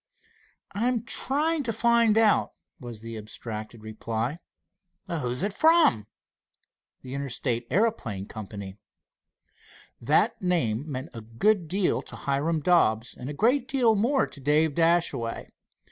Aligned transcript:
"I'm 0.71 1.03
trying 1.03 1.61
to 1.61 1.71
find 1.71 2.17
out," 2.17 2.53
was 2.79 3.03
the 3.03 3.15
abstracted 3.19 3.83
reply. 3.83 4.39
"Who 5.05 5.29
is 5.29 5.43
it 5.43 5.53
from?" 5.53 6.07
"The 7.03 7.13
Interstate 7.13 7.67
Aeroplane 7.69 8.25
Co." 8.27 8.47
That 10.01 10.41
name 10.41 10.91
meant 10.91 11.11
a 11.13 11.21
good 11.21 11.67
deal 11.67 12.01
to 12.01 12.15
Hiram 12.15 12.61
Dobbs, 12.61 13.13
and 13.13 13.29
a 13.29 13.33
great 13.33 13.67
deal 13.67 13.93
more 13.95 14.25
to 14.25 14.39
Dave 14.39 14.73
Dashaway. 14.73 15.51